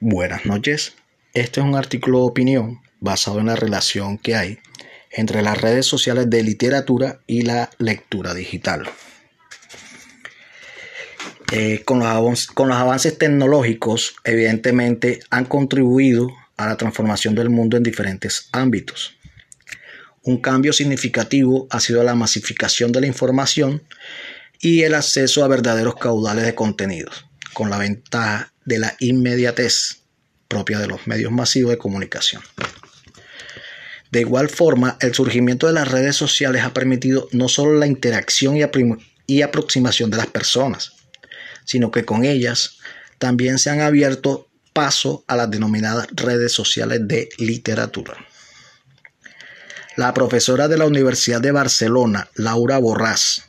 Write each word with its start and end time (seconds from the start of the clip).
Buenas 0.00 0.44
noches. 0.44 0.94
Este 1.34 1.60
es 1.60 1.66
un 1.66 1.76
artículo 1.76 2.18
de 2.18 2.24
opinión 2.24 2.80
basado 2.98 3.38
en 3.38 3.46
la 3.46 3.54
relación 3.54 4.18
que 4.18 4.34
hay 4.34 4.58
entre 5.12 5.40
las 5.40 5.60
redes 5.60 5.86
sociales 5.86 6.28
de 6.28 6.42
literatura 6.42 7.20
y 7.28 7.42
la 7.42 7.70
lectura 7.78 8.34
digital. 8.34 8.88
Eh, 11.52 11.82
con, 11.84 12.00
los 12.00 12.48
con 12.48 12.68
los 12.68 12.76
avances 12.76 13.16
tecnológicos, 13.16 14.16
evidentemente, 14.24 15.20
han 15.30 15.44
contribuido 15.44 16.28
a 16.56 16.66
la 16.66 16.76
transformación 16.76 17.36
del 17.36 17.50
mundo 17.50 17.76
en 17.76 17.84
diferentes 17.84 18.48
ámbitos. 18.50 19.16
Un 20.24 20.40
cambio 20.40 20.72
significativo 20.72 21.68
ha 21.70 21.78
sido 21.78 22.02
la 22.02 22.16
masificación 22.16 22.90
de 22.90 23.02
la 23.02 23.06
información 23.06 23.84
y 24.58 24.82
el 24.82 24.94
acceso 24.94 25.44
a 25.44 25.48
verdaderos 25.48 25.94
caudales 25.94 26.44
de 26.44 26.56
contenidos, 26.56 27.26
con 27.52 27.70
la 27.70 27.78
ventaja 27.78 28.53
de 28.64 28.78
la 28.78 28.96
inmediatez 29.00 30.04
propia 30.48 30.78
de 30.78 30.86
los 30.86 31.06
medios 31.06 31.32
masivos 31.32 31.70
de 31.70 31.78
comunicación. 31.78 32.42
De 34.10 34.20
igual 34.20 34.48
forma, 34.48 34.96
el 35.00 35.12
surgimiento 35.12 35.66
de 35.66 35.72
las 35.72 35.90
redes 35.90 36.14
sociales 36.14 36.62
ha 36.62 36.72
permitido 36.72 37.28
no 37.32 37.48
solo 37.48 37.74
la 37.74 37.88
interacción 37.88 38.56
y, 39.26 39.42
aproximación 39.42 40.10
de 40.10 40.18
las 40.18 40.28
personas, 40.28 40.92
sino 41.64 41.90
que 41.90 42.04
con 42.04 42.24
ellas 42.24 42.78
también 43.18 43.58
se 43.58 43.70
han 43.70 43.80
abierto 43.80 44.48
paso 44.72 45.24
a 45.26 45.34
las 45.34 45.50
denominadas 45.50 46.06
redes 46.12 46.52
sociales 46.52 47.00
de 47.08 47.28
literatura. 47.38 48.16
La 49.96 50.14
profesora 50.14 50.68
de 50.68 50.78
la 50.78 50.86
Universidad 50.86 51.40
de 51.40 51.50
Barcelona, 51.50 52.28
Laura 52.34 52.78
Borrás, 52.78 53.42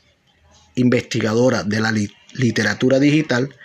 investigadora 0.73 1.63
de 1.63 1.79
la 1.79 1.93
literatura 2.33 2.99
digital, 2.99 3.55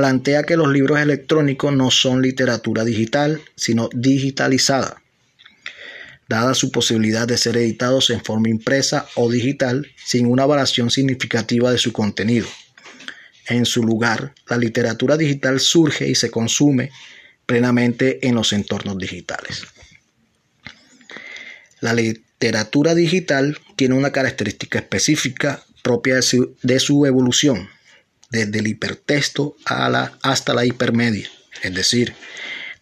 plantea 0.00 0.44
que 0.44 0.56
los 0.56 0.72
libros 0.72 0.98
electrónicos 0.98 1.74
no 1.74 1.90
son 1.90 2.22
literatura 2.22 2.86
digital, 2.86 3.42
sino 3.54 3.90
digitalizada 3.92 5.02
dada 6.26 6.54
su 6.54 6.72
posibilidad 6.72 7.28
de 7.28 7.36
ser 7.36 7.58
editados 7.58 8.08
en 8.08 8.24
forma 8.24 8.48
impresa 8.48 9.06
o 9.16 9.30
digital 9.30 9.86
sin 10.02 10.26
una 10.26 10.46
variación 10.46 10.88
significativa 10.90 11.70
de 11.70 11.76
su 11.76 11.92
contenido. 11.92 12.46
En 13.46 13.66
su 13.66 13.82
lugar, 13.82 14.32
la 14.48 14.56
literatura 14.56 15.18
digital 15.18 15.60
surge 15.60 16.08
y 16.08 16.14
se 16.14 16.30
consume 16.30 16.92
plenamente 17.44 18.26
en 18.26 18.36
los 18.36 18.54
entornos 18.54 18.96
digitales. 18.96 19.64
La 21.80 21.92
literatura 21.92 22.94
digital 22.94 23.58
tiene 23.76 23.96
una 23.96 24.12
característica 24.12 24.78
específica 24.78 25.62
propia 25.82 26.14
de 26.14 26.80
su, 26.80 27.06
evolución, 27.06 27.68
desde 28.30 28.60
el 28.60 28.68
hipertexto 28.68 29.56
hasta 29.64 30.54
la 30.54 30.64
hipermedia, 30.64 31.28
es 31.62 31.74
decir, 31.74 32.14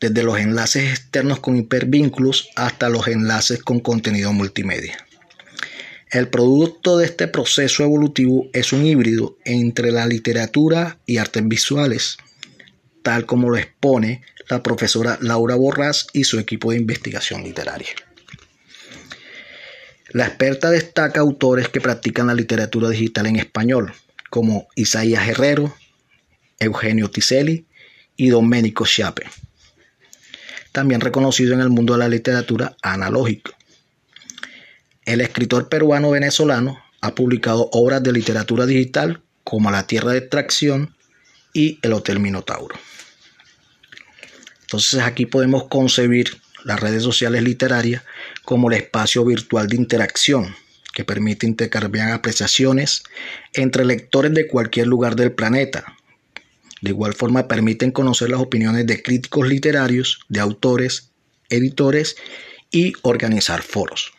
desde 0.01 0.23
los 0.23 0.39
enlaces 0.39 0.91
externos 0.91 1.41
con 1.41 1.57
hipervínculos 1.57 2.49
hasta 2.55 2.89
los 2.89 3.09
enlaces 3.09 3.63
con 3.63 3.81
contenido 3.81 4.33
multimedia. 4.33 5.05
El 6.11 6.29
producto 6.29 6.97
de 6.97 7.07
este 7.07 7.29
proceso 7.29 7.83
evolutivo 7.83 8.49
es 8.53 8.73
un 8.73 8.87
híbrido 8.87 9.37
entre 9.45 9.91
la 9.91 10.07
literatura 10.07 10.99
y 11.05 11.19
artes 11.19 11.47
visuales, 11.47 12.17
tal 13.03 13.27
como 13.27 13.51
lo 13.51 13.59
expone 13.59 14.23
la 14.49 14.63
profesora 14.63 15.19
Laura 15.21 15.55
Borrás 15.57 16.07
y 16.13 16.25
su 16.25 16.39
equipo 16.39 16.71
de 16.71 16.79
investigación 16.79 17.43
literaria. 17.43 17.91
La 20.11 20.27
experta 20.27 20.71
destaca 20.71 21.21
autores 21.21 21.69
que 21.69 21.83
practican 21.83 22.29
la 22.29 22.35
literatura 22.35 22.89
digital 22.89 23.27
en 23.27 23.37
español, 23.37 23.93
como 24.31 24.69
Isaías 24.75 25.27
Herrero, 25.27 25.75
Eugenio 26.59 27.11
Tiselli 27.11 27.67
y 28.17 28.29
Domenico 28.29 28.85
Schiappe 28.85 29.27
también 30.79 31.01
reconocido 31.01 31.55
en 31.55 31.61
el 31.61 31.71
mundo 31.71 31.95
de 31.95 31.99
la 31.99 32.09
literatura 32.09 32.77
analógica. 32.83 33.51
El 35.05 35.21
escritor 35.21 35.69
peruano-venezolano 35.69 36.79
ha 37.01 37.15
publicado 37.15 37.69
obras 37.73 38.03
de 38.03 38.13
literatura 38.13 38.67
digital 38.67 39.21
como 39.43 39.71
La 39.71 39.87
Tierra 39.89 40.13
de 40.13 40.19
Extracción 40.19 40.95
y 41.53 41.81
El 41.83 41.95
Hotel 41.95 42.21
Minotauro. 42.21 42.77
Entonces 44.61 45.01
aquí 45.01 45.27
podemos 45.27 45.65
concebir 45.65 46.41
las 46.65 46.79
redes 46.79 47.03
sociales 47.03 47.43
literarias 47.43 48.03
como 48.45 48.71
el 48.71 48.77
espacio 48.77 49.25
virtual 49.25 49.67
de 49.67 49.77
interacción 49.77 50.55
que 50.99 51.05
permite 51.05 51.47
intercambiar 51.47 52.11
apreciaciones 52.11 53.05
entre 53.53 53.85
lectores 53.85 54.35
de 54.35 54.49
cualquier 54.49 54.89
lugar 54.89 55.15
del 55.15 55.31
planeta, 55.31 55.95
de 56.81 56.91
igual 56.91 57.15
forma 57.15 57.47
permiten 57.47 57.93
conocer 57.93 58.31
las 58.31 58.41
opiniones 58.41 58.85
de 58.85 59.01
críticos 59.01 59.47
literarios, 59.47 60.19
de 60.29 60.41
autores, 60.41 61.11
editores 61.51 62.17
y 62.73 62.95
organizar 63.03 63.63
foros. 63.63 64.11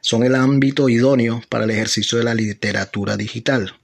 Son 0.00 0.22
el 0.22 0.36
ámbito 0.36 0.88
idóneo 0.88 1.42
para 1.48 1.64
el 1.64 1.72
ejercicio 1.72 2.18
de 2.18 2.22
la 2.22 2.36
literatura 2.36 3.16
digital, 3.16 3.74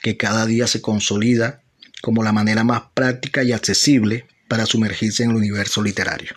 que 0.00 0.16
cada 0.16 0.46
día 0.46 0.68
se 0.68 0.80
consolida 0.80 1.64
como 2.02 2.22
la 2.22 2.30
manera 2.30 2.62
más 2.62 2.82
práctica 2.94 3.42
y 3.42 3.50
accesible 3.50 4.28
para 4.46 4.64
sumergirse 4.64 5.24
en 5.24 5.30
el 5.30 5.36
universo 5.38 5.82
literario. 5.82 6.36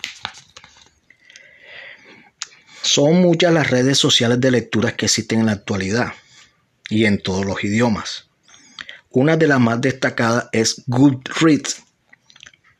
Son 2.82 3.20
muchas 3.20 3.52
las 3.52 3.70
redes 3.70 3.98
sociales 3.98 4.40
de 4.40 4.50
lecturas 4.50 4.94
que 4.94 5.06
existen 5.06 5.40
en 5.40 5.46
la 5.46 5.52
actualidad 5.52 6.12
y 6.88 7.04
en 7.04 7.20
todos 7.20 7.44
los 7.44 7.62
idiomas. 7.64 8.28
Una 9.10 9.36
de 9.36 9.46
las 9.46 9.60
más 9.60 9.80
destacadas 9.80 10.48
es 10.52 10.82
Goodreads, 10.86 11.82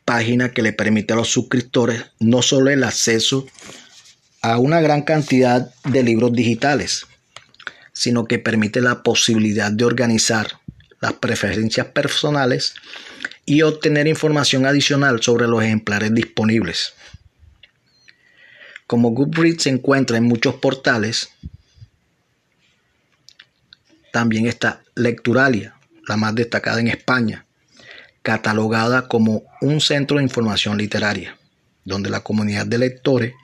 página 0.05 0.51
que 0.51 0.61
le 0.61 0.73
permite 0.73 1.13
a 1.13 1.17
los 1.17 1.29
suscriptores 1.29 2.05
no 2.19 2.41
solo 2.41 2.69
el 2.69 2.83
acceso 2.83 3.45
a 4.41 4.57
una 4.57 4.81
gran 4.81 5.03
cantidad 5.03 5.73
de 5.83 6.03
libros 6.03 6.33
digitales, 6.33 7.05
sino 7.93 8.25
que 8.25 8.39
permite 8.39 8.81
la 8.81 9.03
posibilidad 9.03 9.71
de 9.71 9.85
organizar 9.85 10.59
las 11.01 11.13
preferencias 11.13 11.87
personales 11.87 12.73
y 13.45 13.61
obtener 13.61 14.07
información 14.07 14.65
adicional 14.65 15.21
sobre 15.21 15.47
los 15.47 15.63
ejemplares 15.63 16.13
disponibles. 16.13 16.93
Como 18.89 19.11
Goodreads 19.11 19.61
se 19.61 19.69
encuentra 19.69 20.17
en 20.17 20.23
muchos 20.23 20.55
portales, 20.55 21.29
también 24.11 24.47
está 24.47 24.81
Lecturalia, 24.95 25.75
la 26.07 26.17
más 26.17 26.33
destacada 26.33 26.79
en 26.79 26.87
España, 26.87 27.45
catalogada 28.23 29.07
como 29.07 29.43
un 29.61 29.79
centro 29.79 30.17
de 30.17 30.23
información 30.23 30.79
literaria, 30.79 31.37
donde 31.85 32.09
la 32.09 32.21
comunidad 32.21 32.65
de 32.65 32.79
lectores 32.79 33.35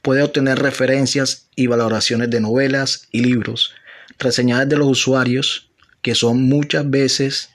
puede 0.00 0.22
obtener 0.22 0.58
referencias 0.58 1.48
y 1.54 1.66
valoraciones 1.66 2.30
de 2.30 2.40
novelas 2.40 3.08
y 3.12 3.20
libros 3.20 3.74
reseñadas 4.18 4.70
de 4.70 4.78
los 4.78 4.88
usuarios, 4.88 5.68
que 6.00 6.14
son 6.14 6.44
muchas 6.44 6.88
veces 6.88 7.50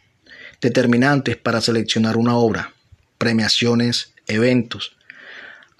determinantes 0.61 1.35
para 1.35 1.61
seleccionar 1.61 2.15
una 2.15 2.35
obra, 2.35 2.75
premiaciones, 3.17 4.13
eventos. 4.27 4.95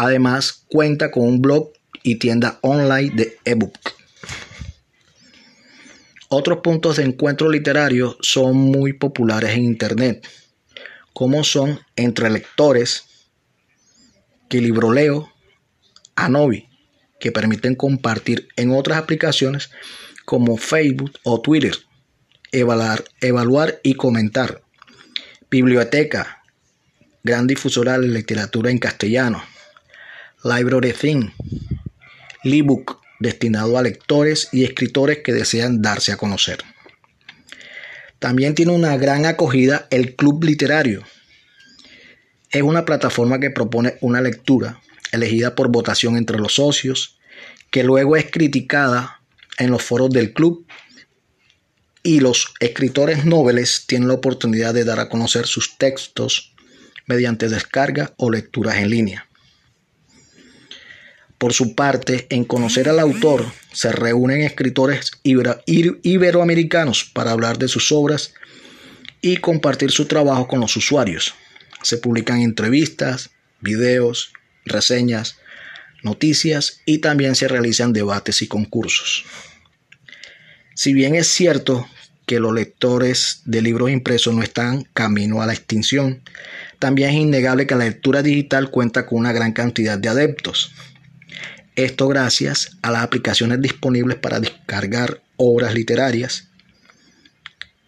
Además, 0.03 0.65
cuenta 0.67 1.11
con 1.11 1.23
un 1.23 1.41
blog 1.41 1.71
y 2.03 2.15
tienda 2.15 2.59
online 2.59 3.11
de 3.15 3.37
ebook. 3.45 3.79
Otros 6.27 6.59
puntos 6.59 6.97
de 6.97 7.03
encuentro 7.03 7.49
literario 7.49 8.17
son 8.19 8.57
muy 8.57 8.91
populares 8.91 9.51
en 9.51 9.63
Internet, 9.63 10.27
como 11.13 11.45
son 11.45 11.79
Entre 11.95 12.29
Lectores, 12.29 13.05
Quilibroleo, 14.49 15.31
Anobi, 16.15 16.67
que 17.17 17.31
permiten 17.31 17.75
compartir 17.75 18.49
en 18.57 18.71
otras 18.71 18.97
aplicaciones 18.97 19.71
como 20.25 20.57
Facebook 20.57 21.13
o 21.23 21.39
Twitter, 21.39 21.77
evaluar, 22.51 23.05
evaluar 23.21 23.79
y 23.83 23.93
comentar. 23.93 24.63
Biblioteca, 25.49 26.43
gran 27.23 27.47
difusora 27.47 27.97
de 27.97 28.09
literatura 28.09 28.69
en 28.69 28.79
castellano. 28.79 29.52
Library 30.43 30.91
Thing, 30.91 31.29
Libook, 32.43 32.99
destinado 33.19 33.77
a 33.77 33.81
lectores 33.81 34.49
y 34.51 34.65
escritores 34.65 35.19
que 35.23 35.31
desean 35.31 35.81
darse 35.81 36.11
a 36.11 36.17
conocer. 36.17 36.59
También 38.19 38.53
tiene 38.53 38.73
una 38.73 38.97
gran 38.97 39.25
acogida 39.25 39.87
el 39.89 40.15
Club 40.15 40.43
Literario. 40.43 41.03
Es 42.51 42.61
una 42.61 42.83
plataforma 42.83 43.39
que 43.39 43.51
propone 43.51 43.95
una 44.01 44.21
lectura 44.21 44.81
elegida 45.13 45.55
por 45.55 45.69
votación 45.69 46.17
entre 46.17 46.37
los 46.37 46.55
socios, 46.55 47.17
que 47.71 47.83
luego 47.83 48.17
es 48.17 48.29
criticada 48.29 49.21
en 49.57 49.71
los 49.71 49.81
foros 49.83 50.09
del 50.09 50.33
club 50.33 50.67
y 52.03 52.19
los 52.19 52.53
escritores 52.59 53.23
nobles 53.23 53.85
tienen 53.87 54.09
la 54.09 54.15
oportunidad 54.15 54.73
de 54.73 54.83
dar 54.83 54.99
a 54.99 55.07
conocer 55.07 55.47
sus 55.47 55.77
textos 55.77 56.53
mediante 57.07 57.47
descarga 57.47 58.13
o 58.17 58.29
lecturas 58.29 58.75
en 58.75 58.89
línea. 58.89 59.29
Por 61.43 61.51
su 61.51 61.75
parte, 61.75 62.25
en 62.29 62.45
conocer 62.45 62.87
al 62.87 62.99
autor 62.99 63.45
se 63.73 63.91
reúnen 63.91 64.43
escritores 64.43 65.11
iberoamericanos 65.23 67.03
para 67.03 67.31
hablar 67.31 67.57
de 67.57 67.67
sus 67.67 67.91
obras 67.91 68.33
y 69.19 69.35
compartir 69.35 69.91
su 69.91 70.05
trabajo 70.05 70.47
con 70.47 70.61
los 70.61 70.77
usuarios. 70.77 71.35
Se 71.81 71.97
publican 71.97 72.39
entrevistas, 72.39 73.31
videos, 73.59 74.31
reseñas, 74.63 75.35
noticias 76.01 76.79
y 76.85 76.99
también 76.99 77.35
se 77.35 77.49
realizan 77.49 77.91
debates 77.91 78.41
y 78.41 78.47
concursos. 78.47 79.25
Si 80.75 80.93
bien 80.93 81.13
es 81.13 81.27
cierto 81.27 81.85
que 82.25 82.39
los 82.39 82.53
lectores 82.53 83.41
de 83.43 83.61
libros 83.61 83.91
impresos 83.91 84.33
no 84.33 84.43
están 84.43 84.87
camino 84.93 85.41
a 85.41 85.45
la 85.45 85.53
extinción, 85.53 86.21
también 86.79 87.09
es 87.09 87.15
innegable 87.17 87.67
que 87.67 87.75
la 87.75 87.83
lectura 87.83 88.21
digital 88.23 88.71
cuenta 88.71 89.05
con 89.05 89.19
una 89.19 89.33
gran 89.33 89.51
cantidad 89.51 89.97
de 89.97 90.07
adeptos. 90.07 90.71
Esto 91.75 92.07
gracias 92.07 92.77
a 92.83 92.91
las 92.91 93.03
aplicaciones 93.03 93.59
disponibles 93.61 94.17
para 94.17 94.39
descargar 94.39 95.23
obras 95.37 95.73
literarias 95.73 96.49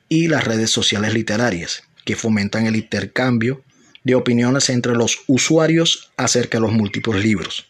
y 0.09 0.27
las 0.27 0.43
redes 0.43 0.71
sociales 0.71 1.13
literarias, 1.13 1.83
que 2.03 2.15
fomentan 2.15 2.65
el 2.65 2.75
intercambio 2.75 3.63
de 4.03 4.15
opiniones 4.15 4.69
entre 4.69 4.93
los 4.93 5.19
usuarios 5.27 6.11
acerca 6.17 6.57
de 6.57 6.63
los 6.63 6.71
múltiples 6.71 7.23
libros. 7.23 7.67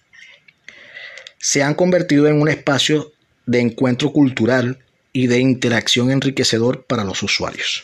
Se 1.38 1.64
han 1.64 1.76
convertido 1.76 2.28
en 2.28 2.42
un 2.42 2.48
espacio 2.48 3.12
de 3.46 3.60
encuentro 3.60 4.12
cultural 4.12 4.80
y 5.12 5.28
de 5.28 5.40
interacción 5.40 6.12
enriquecedor 6.12 6.86
para 6.86 7.04
los 7.04 7.24
usuarios. 7.24 7.84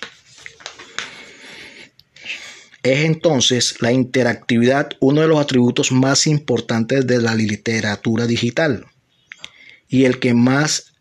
Es 2.83 3.06
entonces 3.06 3.75
la 3.81 3.92
interactividad 3.92 4.89
uno 5.00 5.22
de 5.22 5.28
los 5.28 5.39
atributos 5.39 5.92
más 5.92 6.25
importantes 6.25 7.06
de 7.06 7.22
la 7.22 7.36
literatura 7.36 8.25
digital 8.25 8.86
y 9.88 10.06
el 10.06 10.19
que 10.19 10.33
más 10.33 10.94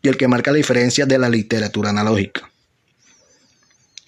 y 0.00 0.08
el 0.08 0.16
que 0.16 0.28
marca 0.28 0.52
la 0.52 0.58
diferencia 0.58 1.06
de 1.06 1.18
la 1.18 1.28
literatura 1.28 1.90
analógica. 1.90 2.50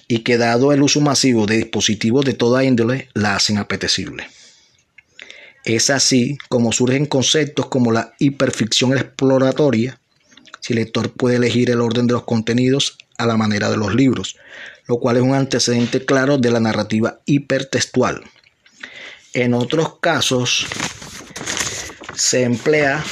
Y 0.07 0.21
que 0.21 0.39
dado 0.39 0.73
el 0.73 0.83
uso 0.83 1.01
masivo 1.01 1.47
de 1.47 1.57
dispositivos 1.57 2.25
de 2.25 2.35
toda 2.35 2.63
índole 2.63 3.09
la 3.15 3.35
hacen 3.35 3.59
apetecible. 3.59 4.29
Es 5.65 5.91
así 5.91 6.39
como 6.49 6.73
surgen 6.73 7.07
conceptos 7.07 7.67
como 7.67 7.93
la 7.93 8.15
hiperficción 8.19 8.93
exploratoria, 8.93 10.01
si 10.61 10.75
el 10.75 10.81
lector 10.81 11.13
puede 11.13 11.37
elegir 11.37 11.71
el 11.71 11.81
orden 11.81 12.07
de 12.07 12.15
los 12.15 12.25
contenidos 12.25 12.99
a 13.21 13.27
la 13.27 13.37
manera 13.37 13.71
de 13.71 13.77
los 13.77 13.95
libros, 13.95 14.37
lo 14.87 14.99
cual 14.99 15.19
es 15.19 15.23
un 15.23 15.35
antecedente 15.35 16.05
claro 16.05 16.39
de 16.39 16.51
la 16.51 16.59
narrativa 16.59 17.21
hipertextual. 17.27 18.23
En 19.35 19.55
otros 19.55 19.99
casos 20.01 20.67
se 22.15 22.43
emplea 22.43 23.05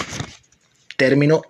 término 0.96 1.42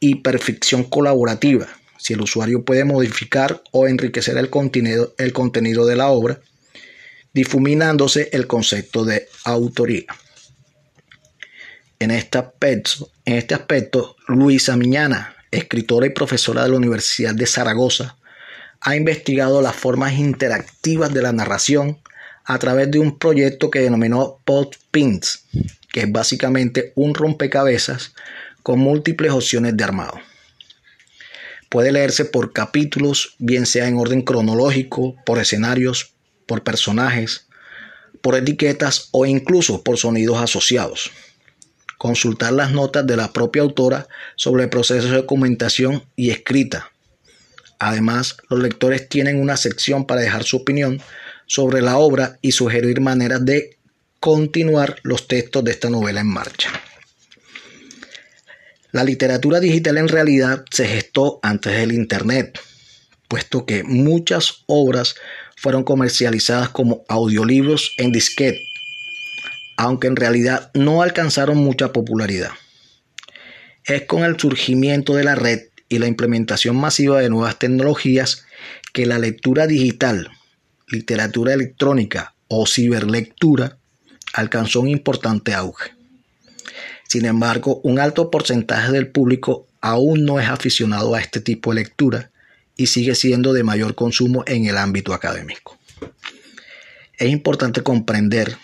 hiperficción 0.00 0.84
colaborativa, 0.84 1.68
si 1.98 2.14
el 2.14 2.20
usuario 2.20 2.64
puede 2.64 2.84
modificar 2.84 3.62
o 3.70 3.86
enriquecer 3.86 4.36
el 4.36 4.50
contenido, 4.50 5.14
el 5.16 5.32
contenido 5.32 5.86
de 5.86 5.96
la 5.96 6.08
obra, 6.08 6.40
difuminándose 7.32 8.28
el 8.32 8.46
concepto 8.46 9.04
de 9.04 9.28
autoría. 9.44 10.06
En 11.98 12.10
este 12.10 12.38
aspecto, 12.38 13.10
en 13.24 13.36
este 13.36 13.54
aspecto 13.54 14.16
Luisa 14.26 14.76
Miñana, 14.76 15.36
escritora 15.50 16.06
y 16.06 16.10
profesora 16.10 16.62
de 16.62 16.70
la 16.70 16.76
Universidad 16.76 17.34
de 17.34 17.46
Zaragoza, 17.46 18.16
ha 18.80 18.96
investigado 18.96 19.60
las 19.60 19.76
formas 19.76 20.14
interactivas 20.14 21.12
de 21.12 21.22
la 21.22 21.32
narración 21.32 21.98
a 22.44 22.58
través 22.58 22.90
de 22.90 22.98
un 22.98 23.18
proyecto 23.18 23.70
que 23.70 23.80
denominó 23.80 24.38
Podpins, 24.44 25.44
que 25.92 26.00
es 26.00 26.12
básicamente 26.12 26.92
un 26.94 27.14
rompecabezas 27.14 28.14
con 28.62 28.78
múltiples 28.78 29.32
opciones 29.32 29.76
de 29.76 29.84
armado. 29.84 30.18
Puede 31.68 31.92
leerse 31.92 32.24
por 32.24 32.52
capítulos, 32.52 33.36
bien 33.38 33.66
sea 33.66 33.86
en 33.86 33.96
orden 33.96 34.22
cronológico, 34.22 35.14
por 35.24 35.38
escenarios, 35.38 36.12
por 36.46 36.64
personajes, 36.64 37.46
por 38.20 38.34
etiquetas 38.34 39.08
o 39.12 39.24
incluso 39.26 39.84
por 39.84 39.96
sonidos 39.96 40.42
asociados. 40.42 41.12
Consultar 42.00 42.54
las 42.54 42.72
notas 42.72 43.06
de 43.06 43.14
la 43.14 43.30
propia 43.30 43.60
autora 43.60 44.08
sobre 44.34 44.62
el 44.62 44.70
proceso 44.70 45.06
de 45.06 45.16
documentación 45.16 46.02
y 46.16 46.30
escrita 46.30 46.90
Además, 47.78 48.38
los 48.48 48.60
lectores 48.60 49.06
tienen 49.06 49.38
una 49.38 49.58
sección 49.58 50.06
para 50.06 50.22
dejar 50.22 50.44
su 50.44 50.56
opinión 50.56 51.02
sobre 51.44 51.82
la 51.82 51.98
obra 51.98 52.38
y 52.40 52.52
sugerir 52.52 53.02
maneras 53.02 53.44
de 53.44 53.76
continuar 54.18 54.96
los 55.02 55.28
textos 55.28 55.62
de 55.62 55.72
esta 55.72 55.90
novela 55.90 56.22
en 56.22 56.28
marcha. 56.28 56.70
La 58.92 59.04
literatura 59.04 59.60
digital 59.60 59.98
en 59.98 60.08
realidad 60.08 60.64
se 60.70 60.86
gestó 60.86 61.38
antes 61.42 61.72
del 61.74 61.92
Internet, 61.92 62.60
puesto 63.28 63.66
que 63.66 63.82
muchas 63.82 64.62
obras 64.64 65.16
fueron 65.54 65.84
comercializadas 65.84 66.70
como 66.70 67.04
audiolibros 67.08 67.92
en 67.98 68.10
disquete, 68.10 68.62
aunque 69.80 70.08
en 70.08 70.16
realidad 70.16 70.70
no 70.74 71.00
alcanzaron 71.00 71.56
mucha 71.56 71.90
popularidad. 71.90 72.50
Es 73.84 74.02
con 74.02 74.24
el 74.24 74.38
surgimiento 74.38 75.14
de 75.14 75.24
la 75.24 75.36
red 75.36 75.68
y 75.88 75.98
la 75.98 76.06
implementación 76.06 76.76
masiva 76.76 77.18
de 77.18 77.30
nuevas 77.30 77.58
tecnologías 77.58 78.44
que 78.92 79.06
la 79.06 79.18
lectura 79.18 79.66
digital, 79.66 80.28
literatura 80.86 81.54
electrónica 81.54 82.34
o 82.46 82.66
ciberlectura 82.66 83.78
alcanzó 84.34 84.82
un 84.82 84.88
importante 84.88 85.54
auge. 85.54 85.92
Sin 87.08 87.24
embargo, 87.24 87.80
un 87.82 88.00
alto 88.00 88.30
porcentaje 88.30 88.92
del 88.92 89.08
público 89.08 89.66
aún 89.80 90.26
no 90.26 90.38
es 90.40 90.48
aficionado 90.50 91.14
a 91.14 91.22
este 91.22 91.40
tipo 91.40 91.70
de 91.70 91.76
lectura 91.76 92.30
y 92.76 92.88
sigue 92.88 93.14
siendo 93.14 93.54
de 93.54 93.64
mayor 93.64 93.94
consumo 93.94 94.44
en 94.46 94.66
el 94.66 94.76
ámbito 94.76 95.14
académico. 95.14 95.78
Es 97.16 97.30
importante 97.30 97.82
comprender 97.82 98.58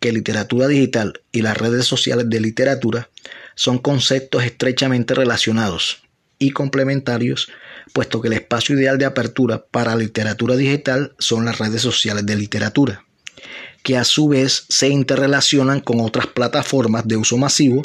que 0.00 0.12
literatura 0.12 0.68
digital 0.68 1.20
y 1.32 1.42
las 1.42 1.56
redes 1.56 1.86
sociales 1.86 2.28
de 2.28 2.40
literatura 2.40 3.10
son 3.54 3.78
conceptos 3.78 4.44
estrechamente 4.44 5.14
relacionados 5.14 6.02
y 6.38 6.50
complementarios, 6.50 7.50
puesto 7.92 8.20
que 8.20 8.28
el 8.28 8.34
espacio 8.34 8.76
ideal 8.76 8.98
de 8.98 9.06
apertura 9.06 9.64
para 9.66 9.96
literatura 9.96 10.56
digital 10.56 11.14
son 11.18 11.44
las 11.44 11.58
redes 11.58 11.82
sociales 11.82 12.24
de 12.26 12.36
literatura, 12.36 13.04
que 13.82 13.96
a 13.96 14.04
su 14.04 14.28
vez 14.28 14.66
se 14.68 14.88
interrelacionan 14.88 15.80
con 15.80 16.00
otras 16.00 16.26
plataformas 16.26 17.06
de 17.08 17.16
uso 17.16 17.36
masivo 17.36 17.82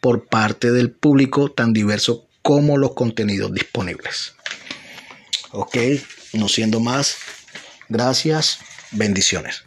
por 0.00 0.26
parte 0.26 0.70
del 0.70 0.90
público 0.90 1.50
tan 1.50 1.72
diverso 1.72 2.28
como 2.42 2.78
los 2.78 2.94
contenidos 2.94 3.52
disponibles. 3.52 4.34
Ok, 5.52 5.76
no 6.32 6.48
siendo 6.48 6.80
más, 6.80 7.16
gracias, 7.88 8.60
bendiciones. 8.92 9.64